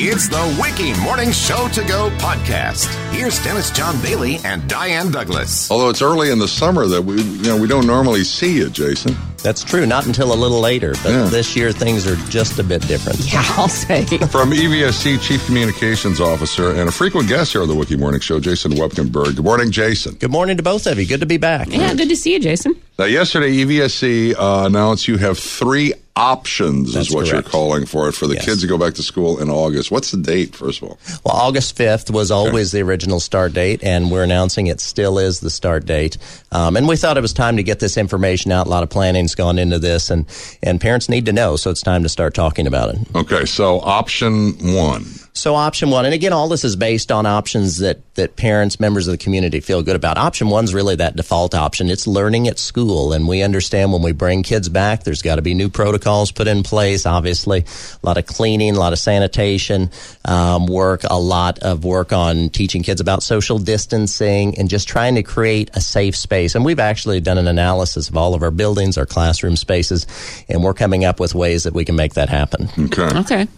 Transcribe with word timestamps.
It's 0.00 0.28
the 0.28 0.36
WIKY 0.60 0.94
Morning 1.02 1.32
Show 1.32 1.66
to 1.70 1.82
Go 1.84 2.08
podcast. 2.18 2.86
Here's 3.12 3.42
Dennis 3.42 3.70
John 3.72 4.00
Bailey 4.00 4.38
and 4.44 4.66
Diane 4.68 5.10
Douglas. 5.10 5.68
Although 5.72 5.88
it's 5.88 6.02
early 6.02 6.30
in 6.30 6.38
the 6.38 6.46
summer 6.46 6.86
that 6.86 7.02
we, 7.02 7.20
you 7.20 7.42
know, 7.42 7.56
we 7.56 7.66
don't 7.66 7.86
normally 7.86 8.22
see 8.22 8.56
you, 8.56 8.70
Jason. 8.70 9.16
That's 9.42 9.64
true. 9.64 9.86
Not 9.86 10.06
until 10.06 10.32
a 10.32 10.36
little 10.36 10.60
later, 10.60 10.92
but 11.02 11.10
Yeah. 11.10 11.24
this 11.24 11.56
year 11.56 11.72
things 11.72 12.06
are 12.06 12.14
just 12.30 12.58
a 12.60 12.62
bit 12.62 12.86
different. 12.86 13.18
Yeah, 13.32 13.42
I'll 13.56 13.68
say. 13.68 14.04
From 14.30 14.52
EVSC 14.52 15.20
Chief 15.20 15.44
Communications 15.46 16.20
Officer 16.20 16.70
and 16.70 16.88
a 16.88 16.92
frequent 16.92 17.28
guest 17.28 17.52
here 17.52 17.62
on 17.62 17.68
the 17.68 17.74
WIKY 17.74 17.96
Morning 17.98 18.20
Show, 18.20 18.38
Jason 18.38 18.72
Woebkenberg. 18.72 19.34
Good 19.36 19.44
morning, 19.44 19.72
Jason. 19.72 20.14
Good 20.14 20.30
morning 20.30 20.56
to 20.58 20.62
both 20.62 20.86
of 20.86 20.98
you. 21.00 21.06
Good 21.06 21.20
to 21.20 21.26
be 21.26 21.38
back. 21.38 21.68
Yeah, 21.70 21.92
good 21.94 22.08
to 22.08 22.16
see 22.16 22.32
you, 22.34 22.40
Jason. 22.40 22.76
Now, 22.98 23.06
yesterday, 23.06 23.50
EVSC 23.50 24.34
uh, 24.36 24.66
announced 24.66 25.08
you 25.08 25.16
have 25.18 25.38
three 25.38 25.92
options, 26.18 26.94
That's 26.94 27.08
is 27.08 27.14
what 27.14 27.28
correct. 27.28 27.32
you're 27.46 27.50
calling 27.52 27.86
for 27.86 28.08
it, 28.08 28.12
for 28.12 28.26
the 28.26 28.34
Yes. 28.34 28.44
kids 28.44 28.60
to 28.62 28.66
go 28.66 28.76
back 28.76 28.94
to 28.94 29.02
school 29.02 29.38
in 29.38 29.48
August. 29.48 29.90
What's 29.90 30.10
the 30.10 30.16
date, 30.16 30.54
first 30.54 30.82
of 30.82 30.88
all? 30.88 30.98
Well, 31.24 31.36
August 31.36 31.76
5th 31.76 32.10
was 32.10 32.30
always 32.30 32.72
the 32.72 32.82
original 32.82 33.20
start 33.20 33.52
date, 33.54 33.80
and 33.82 34.10
we're 34.10 34.24
announcing 34.24 34.66
it 34.66 34.80
still 34.80 35.18
is 35.18 35.40
the 35.40 35.50
start 35.50 35.86
date. 35.86 36.18
Um, 36.52 36.76
and 36.76 36.88
we 36.88 36.96
thought 36.96 37.16
it 37.16 37.20
was 37.22 37.32
time 37.32 37.56
to 37.56 37.62
get 37.62 37.78
this 37.78 37.96
information 37.96 38.50
out. 38.52 38.66
A 38.66 38.70
lot 38.70 38.82
of 38.82 38.90
planning's 38.90 39.34
gone 39.34 39.58
into 39.58 39.78
this, 39.78 40.10
and, 40.10 40.26
and 40.62 40.80
parents 40.80 41.08
need 41.08 41.26
to 41.26 41.32
know, 41.32 41.56
so 41.56 41.70
it's 41.70 41.82
time 41.82 42.02
to 42.02 42.08
start 42.08 42.34
talking 42.34 42.66
about 42.66 42.94
it. 42.94 42.98
Okay, 43.14 43.44
so 43.44 43.80
option 43.80 44.54
one. 44.74 45.06
So 45.32 45.54
option 45.54 45.90
one, 45.90 46.04
and 46.04 46.14
again, 46.14 46.32
all 46.32 46.48
this 46.48 46.64
is 46.64 46.74
based 46.74 47.12
on 47.12 47.24
options 47.24 47.78
that, 47.78 47.98
that 48.16 48.36
parents, 48.36 48.80
members 48.80 49.06
of 49.06 49.12
the 49.12 49.18
community 49.18 49.60
feel 49.60 49.82
good 49.82 49.94
about. 49.94 50.18
Option 50.18 50.48
one's 50.48 50.74
really 50.74 50.96
that 50.96 51.14
default 51.14 51.54
option. 51.54 51.88
It's 51.90 52.06
learning 52.06 52.48
at 52.48 52.58
school, 52.58 53.12
and 53.12 53.28
we 53.28 53.42
understand 53.42 53.92
when 53.92 54.02
we 54.02 54.12
bring 54.12 54.42
kids 54.42 54.68
back, 54.68 55.04
there's 55.04 55.22
got 55.22 55.36
to 55.36 55.42
be 55.42 55.54
new 55.54 55.68
protocols 55.68 56.32
put 56.32 56.48
in 56.48 56.64
place. 56.64 57.06
Obviously, 57.06 57.60
a 57.60 58.06
lot 58.06 58.18
of 58.18 58.26
cleaning, 58.26 58.74
a 58.74 58.78
lot 58.78 58.92
of 58.92 58.98
sanitation 58.98 59.90
um, 60.24 60.66
work, 60.66 61.02
a 61.08 61.18
lot 61.18 61.60
of 61.60 61.84
work 61.84 62.12
on 62.12 62.48
teaching 62.48 62.82
kids 62.82 63.00
about 63.00 63.22
social 63.22 63.58
distancing, 63.58 64.58
and 64.58 64.68
just 64.68 64.88
trying 64.88 65.14
to 65.14 65.22
create 65.22 65.70
a 65.74 65.80
safe 65.80 66.16
space. 66.16 66.56
And 66.56 66.64
we've 66.64 66.80
actually 66.80 67.20
done 67.20 67.38
an 67.38 67.46
analysis 67.46 68.08
of 68.08 68.16
all 68.16 68.34
of 68.34 68.42
our 68.42 68.50
buildings, 68.50 68.98
our 68.98 69.06
classroom 69.06 69.56
spaces, 69.56 70.06
and 70.48 70.64
we're 70.64 70.74
coming 70.74 71.04
up 71.04 71.20
with 71.20 71.34
ways 71.34 71.62
that 71.62 71.74
we 71.74 71.84
can 71.84 71.94
make 71.94 72.14
that 72.14 72.28
happen. 72.28 72.68
Okay. 72.78 73.08
Okay. 73.20 73.48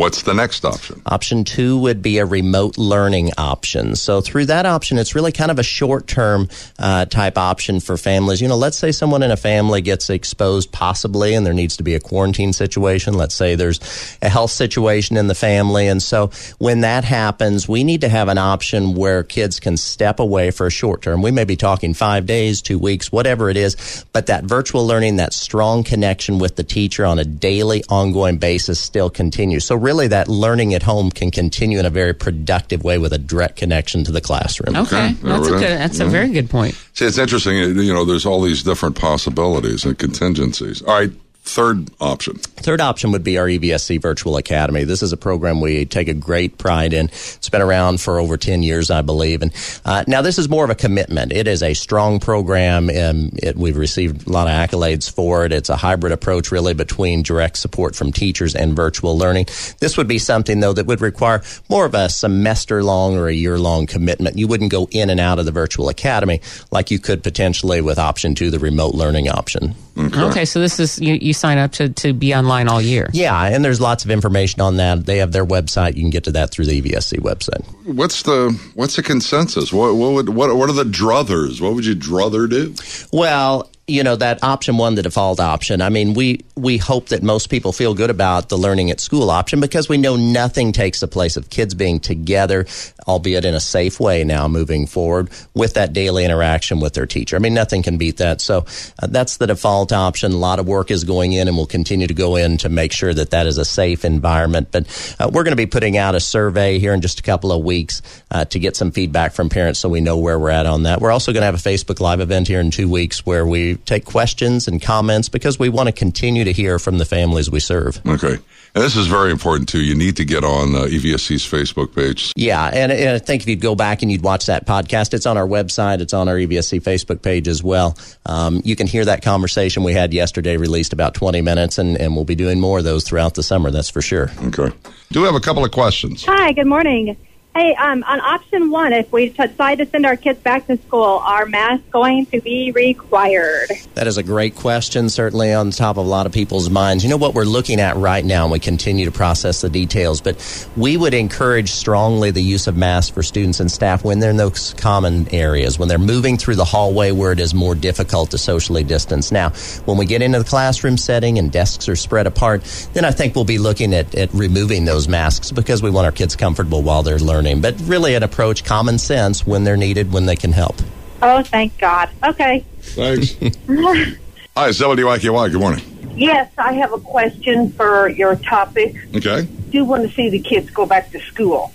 What's 0.00 0.22
the 0.22 0.32
next 0.32 0.64
option? 0.64 1.02
Option 1.04 1.44
two 1.44 1.76
would 1.76 2.00
be 2.00 2.16
a 2.16 2.24
remote 2.24 2.78
learning 2.78 3.32
option. 3.36 3.94
So 3.96 4.22
through 4.22 4.46
that 4.46 4.64
option, 4.64 4.96
it's 4.96 5.14
really 5.14 5.30
kind 5.30 5.50
of 5.50 5.58
a 5.58 5.62
short 5.62 6.06
term 6.06 6.48
uh, 6.78 7.04
type 7.04 7.36
option 7.36 7.80
for 7.80 7.98
families. 7.98 8.40
You 8.40 8.48
know, 8.48 8.56
let's 8.56 8.78
say 8.78 8.92
someone 8.92 9.22
in 9.22 9.30
a 9.30 9.36
family 9.36 9.82
gets 9.82 10.08
exposed 10.08 10.72
possibly 10.72 11.34
and 11.34 11.44
there 11.44 11.52
needs 11.52 11.76
to 11.76 11.82
be 11.82 11.94
a 11.94 12.00
quarantine 12.00 12.54
situation. 12.54 13.12
Let's 13.12 13.34
say 13.34 13.56
there's 13.56 14.16
a 14.22 14.30
health 14.30 14.52
situation 14.52 15.18
in 15.18 15.26
the 15.26 15.34
family. 15.34 15.86
And 15.86 16.02
so 16.02 16.30
when 16.56 16.80
that 16.80 17.04
happens, 17.04 17.68
we 17.68 17.84
need 17.84 18.00
to 18.00 18.08
have 18.08 18.28
an 18.28 18.38
option 18.38 18.94
where 18.94 19.22
kids 19.22 19.60
can 19.60 19.76
step 19.76 20.18
away 20.18 20.50
for 20.50 20.66
a 20.66 20.70
short 20.70 21.02
term. 21.02 21.20
We 21.20 21.30
may 21.30 21.44
be 21.44 21.56
talking 21.56 21.92
five 21.92 22.24
days, 22.24 22.62
two 22.62 22.78
weeks, 22.78 23.12
whatever 23.12 23.50
it 23.50 23.58
is, 23.58 24.06
but 24.14 24.28
that 24.28 24.44
virtual 24.44 24.86
learning, 24.86 25.16
that 25.16 25.34
strong 25.34 25.84
connection 25.84 26.38
with 26.38 26.56
the 26.56 26.64
teacher 26.64 27.04
on 27.04 27.18
a 27.18 27.24
daily, 27.26 27.84
ongoing 27.90 28.38
basis 28.38 28.80
still 28.80 29.10
continues. 29.10 29.66
So 29.66 29.76
really 29.76 29.89
that 30.08 30.28
learning 30.28 30.74
at 30.74 30.82
home 30.82 31.10
can 31.10 31.30
continue 31.30 31.78
in 31.78 31.86
a 31.86 31.90
very 31.90 32.14
productive 32.14 32.84
way 32.84 32.98
with 32.98 33.12
a 33.12 33.18
direct 33.18 33.56
connection 33.56 34.04
to 34.04 34.12
the 34.12 34.20
classroom. 34.20 34.76
Okay. 34.76 35.08
Yeah, 35.08 35.14
That's 35.22 35.46
a 35.46 35.50
good. 35.50 35.60
That's 35.62 36.00
a 36.00 36.02
mm-hmm. 36.02 36.12
very 36.12 36.30
good 36.30 36.50
point. 36.50 36.74
See, 36.94 37.06
it's 37.06 37.18
interesting. 37.18 37.56
You 37.56 37.92
know, 37.92 38.04
there's 38.04 38.26
all 38.26 38.42
these 38.42 38.62
different 38.62 38.96
possibilities 38.96 39.84
and 39.84 39.98
contingencies. 39.98 40.82
All 40.82 40.94
right, 40.94 41.10
third 41.42 41.90
option. 42.00 42.36
Third 42.36 42.80
option 42.80 43.12
would 43.12 43.24
be 43.24 43.38
our 43.38 43.46
EVSC 43.46 44.00
Virtual 44.00 44.36
Academy. 44.36 44.84
This 44.84 45.02
is 45.02 45.12
a 45.12 45.16
program 45.16 45.60
we 45.60 45.84
take 45.84 46.08
a 46.08 46.14
great 46.14 46.58
pride 46.58 46.92
in. 46.92 47.06
It's 47.06 47.48
been 47.48 47.62
around 47.62 48.00
for 48.00 48.18
over 48.18 48.36
10 48.36 48.62
years, 48.62 48.90
I 48.90 49.02
believe. 49.02 49.42
And 49.42 49.52
uh, 49.84 50.04
now 50.06 50.22
this 50.22 50.38
is 50.38 50.48
more 50.48 50.64
of 50.64 50.70
a 50.70 50.74
commitment. 50.74 51.32
It 51.32 51.48
is 51.48 51.62
a 51.62 51.74
strong 51.74 52.20
program. 52.20 52.90
And 52.90 53.38
it, 53.42 53.56
we've 53.56 53.76
received 53.76 54.28
a 54.28 54.30
lot 54.30 54.46
of 54.46 54.52
accolades 54.52 55.10
for 55.10 55.44
it. 55.44 55.52
It's 55.52 55.68
a 55.68 55.76
hybrid 55.76 56.12
approach, 56.12 56.52
really, 56.52 56.74
between 56.74 57.22
direct 57.22 57.56
support 57.56 57.96
from 57.96 58.12
teachers 58.12 58.54
and 58.54 58.76
virtual 58.76 59.16
learning. 59.16 59.46
This 59.80 59.96
would 59.96 60.08
be 60.08 60.18
something, 60.18 60.60
though, 60.60 60.74
that 60.74 60.86
would 60.86 61.00
require 61.00 61.42
more 61.68 61.86
of 61.86 61.94
a 61.94 62.08
semester 62.08 62.84
long 62.84 63.16
or 63.16 63.28
a 63.28 63.34
year 63.34 63.58
long 63.58 63.86
commitment. 63.86 64.38
You 64.38 64.46
wouldn't 64.46 64.70
go 64.70 64.88
in 64.90 65.10
and 65.10 65.18
out 65.18 65.38
of 65.38 65.46
the 65.46 65.52
Virtual 65.52 65.88
Academy 65.88 66.40
like 66.70 66.90
you 66.90 66.98
could 66.98 67.22
potentially 67.22 67.80
with 67.80 67.98
option 67.98 68.34
two, 68.34 68.50
the 68.50 68.58
remote 68.58 68.94
learning 68.94 69.28
option. 69.28 69.74
Okay, 69.98 70.44
so 70.44 70.60
this 70.60 70.80
is 70.80 70.98
you, 71.00 71.14
you 71.14 71.29
sign 71.32 71.58
up 71.58 71.72
to, 71.72 71.88
to 71.88 72.12
be 72.12 72.34
online 72.34 72.68
all 72.68 72.80
year. 72.80 73.08
Yeah, 73.12 73.42
and 73.44 73.64
there's 73.64 73.80
lots 73.80 74.04
of 74.04 74.10
information 74.10 74.60
on 74.60 74.76
that. 74.76 75.06
They 75.06 75.18
have 75.18 75.32
their 75.32 75.46
website. 75.46 75.96
You 75.96 76.02
can 76.02 76.10
get 76.10 76.24
to 76.24 76.32
that 76.32 76.50
through 76.50 76.66
the 76.66 76.74
E 76.74 76.82
EVSC 76.82 77.20
website. 77.20 77.64
What's 77.84 78.22
the 78.22 78.58
what's 78.74 78.96
the 78.96 79.02
consensus? 79.02 79.72
What 79.72 79.94
what 79.94 80.12
would 80.12 80.28
what 80.30 80.54
what 80.56 80.68
are 80.68 80.74
the 80.74 80.84
druthers? 80.84 81.60
What 81.60 81.74
would 81.74 81.86
you 81.86 81.94
druther 81.94 82.46
do? 82.46 82.74
Well, 83.12 83.70
you 83.90 84.04
know 84.04 84.16
that 84.16 84.42
option 84.42 84.78
one, 84.78 84.94
the 84.94 85.02
default 85.02 85.40
option. 85.40 85.82
I 85.82 85.88
mean, 85.88 86.14
we 86.14 86.44
we 86.56 86.78
hope 86.78 87.08
that 87.08 87.22
most 87.22 87.50
people 87.50 87.72
feel 87.72 87.94
good 87.94 88.10
about 88.10 88.48
the 88.48 88.56
learning 88.56 88.90
at 88.90 89.00
school 89.00 89.30
option 89.30 89.60
because 89.60 89.88
we 89.88 89.98
know 89.98 90.16
nothing 90.16 90.72
takes 90.72 91.00
the 91.00 91.08
place 91.08 91.36
of 91.36 91.50
kids 91.50 91.74
being 91.74 92.00
together, 92.00 92.66
albeit 93.08 93.44
in 93.44 93.54
a 93.54 93.60
safe 93.60 93.98
way 93.98 94.24
now 94.24 94.46
moving 94.46 94.86
forward 94.86 95.28
with 95.54 95.74
that 95.74 95.92
daily 95.92 96.24
interaction 96.24 96.80
with 96.80 96.94
their 96.94 97.06
teacher. 97.06 97.36
I 97.36 97.40
mean, 97.40 97.54
nothing 97.54 97.82
can 97.82 97.98
beat 97.98 98.18
that. 98.18 98.40
So 98.40 98.66
uh, 99.02 99.08
that's 99.08 99.38
the 99.38 99.46
default 99.48 99.92
option. 99.92 100.32
A 100.32 100.36
lot 100.36 100.58
of 100.58 100.66
work 100.66 100.90
is 100.90 101.04
going 101.04 101.32
in, 101.32 101.48
and 101.48 101.56
will 101.56 101.66
continue 101.66 102.06
to 102.06 102.14
go 102.14 102.36
in 102.36 102.58
to 102.58 102.68
make 102.68 102.92
sure 102.92 103.12
that 103.12 103.30
that 103.30 103.46
is 103.46 103.58
a 103.58 103.64
safe 103.64 104.04
environment. 104.04 104.68
But 104.70 105.16
uh, 105.18 105.30
we're 105.32 105.44
going 105.44 105.52
to 105.52 105.56
be 105.56 105.66
putting 105.66 105.96
out 105.96 106.14
a 106.14 106.20
survey 106.20 106.78
here 106.78 106.94
in 106.94 107.00
just 107.00 107.18
a 107.18 107.22
couple 107.22 107.50
of 107.50 107.64
weeks 107.64 108.02
uh, 108.30 108.44
to 108.46 108.58
get 108.58 108.76
some 108.76 108.92
feedback 108.92 109.32
from 109.32 109.48
parents, 109.48 109.80
so 109.80 109.88
we 109.88 110.00
know 110.00 110.16
where 110.16 110.38
we're 110.38 110.50
at 110.50 110.66
on 110.66 110.84
that. 110.84 111.00
We're 111.00 111.10
also 111.10 111.32
going 111.32 111.42
to 111.42 111.46
have 111.46 111.54
a 111.54 111.58
Facebook 111.58 112.00
Live 112.00 112.20
event 112.20 112.46
here 112.46 112.60
in 112.60 112.70
two 112.70 112.88
weeks 112.88 113.26
where 113.26 113.46
we 113.46 113.79
take 113.84 114.04
questions 114.04 114.68
and 114.68 114.80
comments 114.80 115.28
because 115.28 115.58
we 115.58 115.68
want 115.68 115.88
to 115.88 115.92
continue 115.92 116.44
to 116.44 116.52
hear 116.52 116.78
from 116.78 116.98
the 116.98 117.04
families 117.04 117.50
we 117.50 117.60
serve. 117.60 118.00
Okay, 118.06 118.34
and 118.74 118.84
this 118.84 118.96
is 118.96 119.06
very 119.06 119.30
important 119.30 119.68
too. 119.68 119.82
You 119.82 119.94
need 119.94 120.16
to 120.16 120.24
get 120.24 120.44
on 120.44 120.74
uh, 120.74 120.80
EVSC's 120.80 121.42
Facebook 121.42 121.94
page. 121.94 122.32
Yeah, 122.36 122.66
and, 122.72 122.92
and 122.92 123.10
I 123.10 123.18
think 123.18 123.42
if 123.42 123.48
you'd 123.48 123.60
go 123.60 123.74
back 123.74 124.02
and 124.02 124.12
you'd 124.12 124.22
watch 124.22 124.46
that 124.46 124.66
podcast, 124.66 125.14
it's 125.14 125.26
on 125.26 125.36
our 125.36 125.46
website, 125.46 126.00
it's 126.00 126.12
on 126.12 126.28
our 126.28 126.38
E 126.38 126.46
EVSC 126.46 126.80
Facebook 126.82 127.22
page 127.22 127.48
as 127.48 127.62
well. 127.62 127.96
Um, 128.26 128.60
you 128.64 128.76
can 128.76 128.86
hear 128.86 129.04
that 129.04 129.22
conversation 129.22 129.82
we 129.82 129.92
had 129.92 130.12
yesterday, 130.12 130.56
released 130.56 130.92
about 130.92 131.14
20 131.14 131.40
minutes, 131.40 131.78
and, 131.78 131.96
and 131.96 132.14
we'll 132.14 132.24
be 132.24 132.34
doing 132.34 132.60
more 132.60 132.78
of 132.78 132.84
those 132.84 133.04
throughout 133.04 133.34
the 133.34 133.42
summer, 133.42 133.70
that's 133.70 133.90
for 133.90 134.02
sure. 134.02 134.30
Okay, 134.44 134.74
do 135.10 135.20
we 135.20 135.26
have 135.26 135.34
a 135.34 135.40
couple 135.40 135.64
of 135.64 135.70
questions. 135.70 136.24
Hi, 136.24 136.52
good 136.52 136.66
morning. 136.66 137.16
Hey, 137.52 137.74
um, 137.74 138.04
on 138.04 138.20
option 138.20 138.70
one, 138.70 138.92
if 138.92 139.10
we 139.10 139.30
decide 139.30 139.78
to 139.78 139.86
send 139.86 140.06
our 140.06 140.16
kids 140.16 140.38
back 140.38 140.68
to 140.68 140.76
school, 140.76 141.20
are 141.24 141.46
masks 141.46 141.84
going 141.90 142.26
to 142.26 142.40
be 142.40 142.70
required? 142.70 143.70
That 143.94 144.06
is 144.06 144.18
a 144.18 144.22
great 144.22 144.54
question, 144.54 145.08
certainly 145.08 145.52
on 145.52 145.72
top 145.72 145.96
of 145.96 146.06
a 146.06 146.08
lot 146.08 146.26
of 146.26 146.32
people's 146.32 146.70
minds. 146.70 147.02
You 147.02 147.10
know 147.10 147.16
what 147.16 147.34
we're 147.34 147.42
looking 147.42 147.80
at 147.80 147.96
right 147.96 148.24
now, 148.24 148.44
and 148.44 148.52
we 148.52 148.60
continue 148.60 149.04
to 149.04 149.10
process 149.10 149.62
the 149.62 149.68
details, 149.68 150.20
but 150.20 150.68
we 150.76 150.96
would 150.96 151.12
encourage 151.12 151.72
strongly 151.72 152.30
the 152.30 152.40
use 152.40 152.68
of 152.68 152.76
masks 152.76 153.10
for 153.10 153.24
students 153.24 153.58
and 153.58 153.68
staff 153.68 154.04
when 154.04 154.20
they're 154.20 154.30
in 154.30 154.36
those 154.36 154.72
common 154.74 155.26
areas, 155.34 155.76
when 155.76 155.88
they're 155.88 155.98
moving 155.98 156.36
through 156.36 156.54
the 156.54 156.64
hallway 156.64 157.10
where 157.10 157.32
it 157.32 157.40
is 157.40 157.52
more 157.52 157.74
difficult 157.74 158.30
to 158.30 158.38
socially 158.38 158.84
distance. 158.84 159.32
Now, 159.32 159.50
when 159.86 159.98
we 159.98 160.06
get 160.06 160.22
into 160.22 160.38
the 160.38 160.44
classroom 160.44 160.96
setting 160.96 161.36
and 161.36 161.50
desks 161.50 161.88
are 161.88 161.96
spread 161.96 162.28
apart, 162.28 162.62
then 162.92 163.04
I 163.04 163.10
think 163.10 163.34
we'll 163.34 163.44
be 163.44 163.58
looking 163.58 163.92
at, 163.92 164.14
at 164.14 164.32
removing 164.32 164.84
those 164.84 165.08
masks 165.08 165.50
because 165.50 165.82
we 165.82 165.90
want 165.90 166.04
our 166.04 166.12
kids 166.12 166.36
comfortable 166.36 166.82
while 166.82 167.02
they're 167.02 167.18
learning. 167.18 167.39
But 167.46 167.80
really, 167.82 168.14
an 168.14 168.22
approach 168.22 168.64
common 168.64 168.98
sense 168.98 169.46
when 169.46 169.64
they're 169.64 169.76
needed, 169.76 170.12
when 170.12 170.26
they 170.26 170.36
can 170.36 170.52
help. 170.52 170.76
Oh, 171.22 171.42
thank 171.42 171.76
God. 171.78 172.10
Okay. 172.24 172.64
Thanks. 172.80 173.34
Hi, 174.56 174.70
WIKY. 174.70 175.52
Good 175.52 175.60
morning. 175.60 175.82
Yes, 176.16 176.50
I 176.58 176.72
have 176.74 176.92
a 176.92 176.98
question 176.98 177.70
for 177.72 178.08
your 178.08 178.36
topic. 178.36 178.96
Okay. 179.14 179.48
do 179.70 179.84
want 179.84 180.08
to 180.08 180.14
see 180.14 180.28
the 180.28 180.40
kids 180.40 180.70
go 180.70 180.84
back 180.84 181.10
to 181.12 181.20
school. 181.20 181.72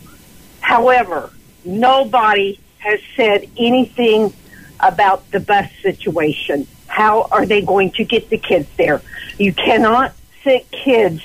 However, 0.61 1.31
nobody 1.63 2.59
has 2.79 2.99
said 3.15 3.49
anything 3.57 4.33
about 4.79 5.29
the 5.31 5.39
bus 5.39 5.69
situation. 5.81 6.67
How 6.87 7.23
are 7.31 7.45
they 7.45 7.61
going 7.61 7.91
to 7.91 8.03
get 8.03 8.29
the 8.29 8.37
kids 8.37 8.67
there? 8.77 9.01
You 9.37 9.53
cannot 9.53 10.13
sit 10.43 10.69
kids, 10.71 11.23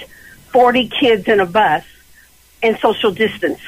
40 0.52 0.88
kids 0.88 1.28
in 1.28 1.40
a 1.40 1.46
bus, 1.46 1.84
and 2.62 2.78
social 2.78 3.10
distance. 3.10 3.60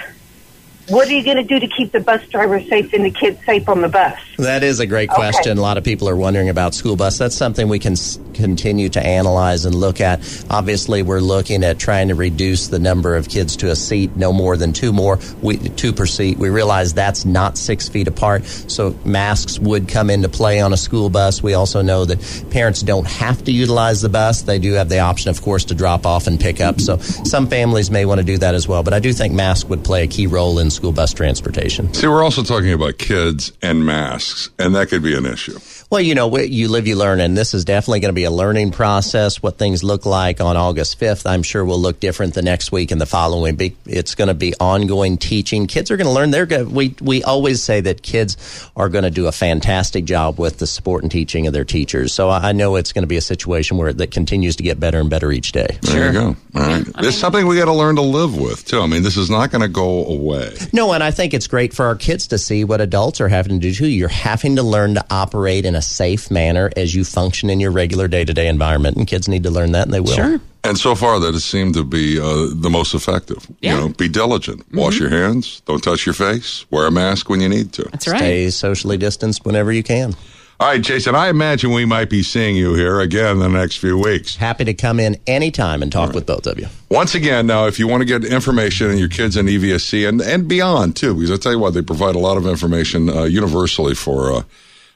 What 0.92 1.08
are 1.08 1.12
you 1.12 1.24
going 1.24 1.38
to 1.38 1.42
do 1.42 1.58
to 1.58 1.66
keep 1.66 1.90
the 1.92 2.00
bus 2.00 2.22
driver 2.28 2.60
safe 2.60 2.92
and 2.92 3.02
the 3.02 3.10
kids 3.10 3.42
safe 3.46 3.66
on 3.66 3.80
the 3.80 3.88
bus? 3.88 4.18
That 4.36 4.62
is 4.62 4.78
a 4.78 4.86
great 4.86 5.08
question. 5.08 5.56
A 5.56 5.62
lot 5.62 5.78
of 5.78 5.84
people 5.84 6.06
are 6.06 6.16
wondering 6.16 6.50
about 6.50 6.74
school 6.74 6.96
bus. 6.96 7.16
That's 7.16 7.34
something 7.34 7.66
we 7.68 7.78
can 7.78 7.96
continue 8.34 8.88
to 8.90 9.04
analyze 9.04 9.64
and 9.64 9.74
look 9.74 10.00
at. 10.00 10.20
Obviously, 10.50 11.02
we're 11.02 11.20
looking 11.20 11.64
at 11.64 11.78
trying 11.78 12.08
to 12.08 12.14
reduce 12.14 12.68
the 12.68 12.78
number 12.78 13.16
of 13.16 13.28
kids 13.28 13.56
to 13.56 13.70
a 13.70 13.76
seat, 13.76 14.16
no 14.16 14.32
more 14.32 14.56
than 14.56 14.72
two 14.72 14.92
more, 14.92 15.18
we, 15.40 15.56
two 15.56 15.92
per 15.92 16.06
seat. 16.06 16.38
We 16.38 16.50
realize 16.50 16.94
that's 16.94 17.24
not 17.24 17.58
six 17.58 17.88
feet 17.88 18.08
apart, 18.08 18.44
so 18.44 18.96
masks 19.04 19.58
would 19.58 19.88
come 19.88 20.10
into 20.10 20.28
play 20.28 20.60
on 20.60 20.72
a 20.72 20.76
school 20.76 21.10
bus. 21.10 21.42
We 21.42 21.54
also 21.54 21.82
know 21.82 22.04
that 22.04 22.46
parents 22.50 22.82
don't 22.82 23.06
have 23.06 23.44
to 23.44 23.52
utilize 23.52 24.02
the 24.02 24.08
bus. 24.08 24.42
They 24.42 24.58
do 24.58 24.72
have 24.74 24.88
the 24.88 25.00
option, 25.00 25.30
of 25.30 25.42
course, 25.42 25.64
to 25.66 25.74
drop 25.74 26.06
off 26.06 26.26
and 26.26 26.40
pick 26.40 26.60
up. 26.60 26.80
So 26.80 26.98
some 26.98 27.46
families 27.46 27.90
may 27.90 28.04
want 28.04 28.20
to 28.20 28.24
do 28.24 28.38
that 28.38 28.54
as 28.54 28.66
well. 28.68 28.82
But 28.82 28.94
I 28.94 29.00
do 29.00 29.12
think 29.12 29.32
masks 29.32 29.68
would 29.68 29.84
play 29.84 30.04
a 30.04 30.06
key 30.06 30.26
role 30.26 30.58
in 30.58 30.70
school 30.70 30.92
bus 30.92 31.12
transportation. 31.12 31.92
See, 31.94 32.06
we're 32.06 32.22
also 32.22 32.42
talking 32.42 32.72
about 32.72 32.98
kids 32.98 33.52
and 33.62 33.84
masks, 33.84 34.50
and 34.58 34.74
that 34.74 34.88
could 34.88 35.02
be 35.02 35.16
an 35.16 35.26
issue. 35.26 35.58
Well, 35.90 36.00
you 36.00 36.14
know, 36.14 36.38
you 36.38 36.68
live, 36.68 36.86
you 36.86 36.96
learn, 36.96 37.20
and 37.20 37.36
this 37.36 37.52
is 37.52 37.66
definitely 37.66 38.00
going 38.00 38.08
to 38.08 38.14
be 38.14 38.21
a 38.24 38.30
learning 38.30 38.70
process. 38.70 39.42
What 39.42 39.58
things 39.58 39.82
look 39.82 40.06
like 40.06 40.40
on 40.40 40.56
August 40.56 41.00
5th, 41.00 41.28
I'm 41.28 41.42
sure 41.42 41.64
will 41.64 41.80
look 41.80 41.98
different 41.98 42.34
the 42.34 42.42
next 42.42 42.70
week 42.70 42.90
and 42.90 43.00
the 43.00 43.06
following 43.06 43.56
week. 43.56 43.76
It's 43.86 44.14
going 44.14 44.28
to 44.28 44.34
be 44.34 44.54
ongoing 44.60 45.18
teaching. 45.18 45.66
Kids 45.66 45.90
are 45.90 45.96
going 45.96 46.06
to 46.06 46.12
learn. 46.12 46.30
They're 46.30 46.46
going 46.46 46.72
we, 46.72 46.94
we 47.00 47.24
always 47.24 47.62
say 47.62 47.80
that 47.80 48.02
kids 48.02 48.70
are 48.76 48.88
going 48.88 49.04
to 49.04 49.10
do 49.10 49.26
a 49.26 49.32
fantastic 49.32 50.04
job 50.04 50.38
with 50.38 50.58
the 50.58 50.66
support 50.66 51.02
and 51.02 51.10
teaching 51.10 51.46
of 51.46 51.52
their 51.52 51.64
teachers. 51.64 52.12
So 52.12 52.30
I 52.30 52.52
I 52.52 52.54
know 52.54 52.76
it's 52.76 52.92
going 52.92 53.02
to 53.02 53.08
be 53.08 53.16
a 53.16 53.22
situation 53.22 53.78
where 53.78 53.94
that 53.94 54.10
continues 54.10 54.56
to 54.56 54.62
get 54.62 54.78
better 54.78 55.00
and 55.00 55.08
better 55.08 55.32
each 55.32 55.52
day. 55.52 55.78
There 55.80 56.08
you 56.08 56.12
go. 56.12 56.36
All 56.54 56.60
right. 56.60 56.84
There's 57.00 57.16
something 57.16 57.46
we 57.46 57.56
got 57.56 57.64
to 57.64 57.72
learn 57.72 57.96
to 57.96 58.02
live 58.02 58.38
with, 58.38 58.66
too. 58.66 58.78
I 58.78 58.86
mean, 58.86 59.02
this 59.02 59.16
is 59.16 59.30
not 59.30 59.50
going 59.50 59.62
to 59.62 59.68
go 59.68 60.04
away. 60.04 60.54
No, 60.74 60.92
and 60.92 61.02
I 61.02 61.12
think 61.12 61.32
it's 61.32 61.46
great 61.46 61.72
for 61.72 61.86
our 61.86 61.96
kids 61.96 62.26
to 62.26 62.36
see 62.36 62.64
what 62.64 62.82
adults 62.82 63.22
are 63.22 63.28
having 63.28 63.58
to 63.58 63.58
do 63.58 63.72
too. 63.72 63.86
You're 63.86 64.08
having 64.08 64.56
to 64.56 64.62
learn 64.62 64.96
to 64.96 65.06
operate 65.08 65.64
in 65.64 65.74
a 65.74 65.80
safe 65.80 66.30
manner 66.30 66.70
as 66.76 66.94
you 66.94 67.04
function 67.04 67.48
in 67.48 67.58
your 67.58 67.70
regular 67.70 68.06
day 68.12 68.24
to 68.24 68.32
day 68.32 68.46
environment, 68.46 68.96
and 68.96 69.08
kids 69.08 69.26
need 69.26 69.42
to 69.42 69.50
learn 69.50 69.72
that, 69.72 69.82
and 69.82 69.92
they 69.92 70.00
will. 70.00 70.14
Sure. 70.14 70.40
And 70.64 70.78
so 70.78 70.94
far, 70.94 71.18
that 71.18 71.34
has 71.34 71.44
seemed 71.44 71.74
to 71.74 71.82
be 71.82 72.20
uh, 72.20 72.46
the 72.54 72.70
most 72.70 72.94
effective. 72.94 73.44
Yeah. 73.60 73.74
You 73.74 73.80
know, 73.80 73.88
be 73.88 74.08
diligent. 74.08 74.72
Wash 74.72 75.00
your 75.00 75.10
hands. 75.10 75.60
Don't 75.66 75.82
touch 75.82 76.06
your 76.06 76.14
face. 76.14 76.64
Wear 76.70 76.86
a 76.86 76.92
mask 76.92 77.28
when 77.28 77.40
you 77.40 77.48
need 77.48 77.72
to. 77.72 77.82
That's 77.90 78.06
right. 78.06 78.18
Stay 78.18 78.50
socially 78.50 78.96
distanced 78.96 79.44
whenever 79.44 79.72
you 79.72 79.82
can. 79.82 80.14
All 80.62 80.68
right, 80.68 80.80
Jason, 80.80 81.16
I 81.16 81.28
imagine 81.28 81.72
we 81.72 81.84
might 81.84 82.08
be 82.08 82.22
seeing 82.22 82.54
you 82.54 82.74
here 82.74 83.00
again 83.00 83.40
the 83.40 83.48
next 83.48 83.78
few 83.78 83.98
weeks. 83.98 84.36
Happy 84.36 84.64
to 84.64 84.74
come 84.74 85.00
in 85.00 85.18
anytime 85.26 85.82
and 85.82 85.90
talk 85.90 86.12
with 86.12 86.24
both 86.24 86.46
of 86.46 86.60
you. 86.60 86.68
Once 86.88 87.16
again, 87.16 87.48
now, 87.48 87.66
if 87.66 87.80
you 87.80 87.88
want 87.88 88.02
to 88.02 88.04
get 88.04 88.24
information 88.24 88.88
on 88.88 88.96
your 88.96 89.08
kids 89.08 89.36
in 89.36 89.46
EVSC 89.46 90.08
and, 90.08 90.20
and 90.20 90.46
beyond, 90.46 90.94
too, 90.94 91.14
because 91.14 91.32
I 91.32 91.36
tell 91.36 91.50
you 91.50 91.58
what, 91.58 91.74
they 91.74 91.82
provide 91.82 92.14
a 92.14 92.20
lot 92.20 92.36
of 92.36 92.46
information 92.46 93.08
uh, 93.08 93.24
universally 93.24 93.96
for 93.96 94.32
uh, 94.32 94.42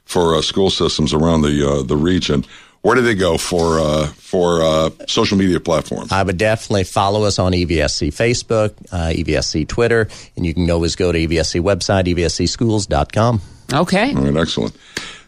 for 0.05 0.37
uh, 0.37 0.41
school 0.41 0.71
systems 0.71 1.13
around 1.13 1.43
the 1.43 1.69
uh, 1.69 1.83
the 1.83 1.97
region. 1.97 2.45
Where 2.83 2.95
do 2.95 3.03
they 3.03 3.15
go 3.15 3.37
for 3.37 3.81
uh, 3.81 4.07
for 4.07 4.63
uh, 4.63 4.91
social 5.07 5.37
media 5.37 5.59
platforms? 5.61 6.13
I 6.13 6.23
would 6.23 6.39
definitely 6.39 6.85
follow 6.85 7.25
us 7.25 7.39
on 7.39 7.53
EVSC 7.53 8.09
Facebook, 8.09 8.75
uh, 8.93 9.13
EVSC 9.13 9.67
Twitter, 9.67 10.09
and 10.37 10.47
you 10.47 10.55
can 10.55 10.71
always 10.71 10.95
go 10.95 11.11
to 11.11 11.19
EVSC 11.19 11.61
website, 11.61 12.05
evscschools.com. 12.07 13.41
Okay. 13.73 14.15
All 14.15 14.23
right, 14.23 14.37
excellent. 14.37 14.77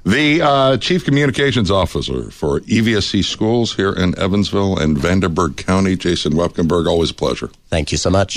The 0.05 0.41
uh, 0.41 0.77
Chief 0.79 1.05
Communications 1.05 1.71
Officer 1.71 2.31
for 2.31 2.61
EVSC 2.61 3.25
Schools 3.25 3.75
here 3.75 3.93
in 3.93 4.19
Evansville 4.19 4.79
and 4.79 4.97
Vanderburgh 4.97 5.57
County, 5.57 5.97
Jason 5.97 6.33
Woebkenberg, 6.33 6.87
always 6.87 7.11
a 7.11 7.15
pleasure. 7.15 7.51
Thank 7.69 7.93
you 7.93 7.99
so 7.99 8.09
much. 8.09 8.37